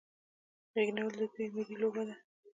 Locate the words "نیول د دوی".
0.95-1.47